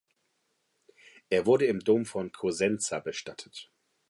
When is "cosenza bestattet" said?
2.31-3.69